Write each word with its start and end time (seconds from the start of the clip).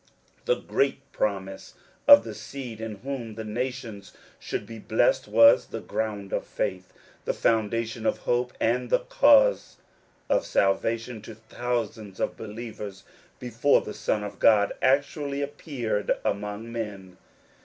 The 0.45 0.55
great 0.55 1.11
promise 1.11 1.75
of 2.07 2.23
the 2.23 2.33
seed 2.33 2.81
in 2.81 2.95
whom 3.03 3.35
the 3.35 3.43
nations 3.43 4.13
should 4.39 4.65
be 4.65 4.79
blessed 4.79 5.27
was 5.27 5.67
the 5.67 5.79
ground 5.79 6.33
of 6.33 6.43
faith, 6.43 6.91
the 7.25 7.35
foundation 7.35 8.07
of 8.07 8.17
hope 8.25 8.51
and 8.59 8.89
the 8.89 9.01
cause 9.01 9.77
of 10.27 10.43
salvation 10.43 11.21
to 11.21 11.35
thousands 11.35 12.19
of 12.19 12.35
believers 12.35 13.03
before 13.37 13.81
the 13.81 13.93
Son 13.93 14.23
of 14.23 14.39
God 14.39 14.73
actually 14.81 15.43
appeared 15.43 16.11
among 16.25 16.71
men. 16.71 17.17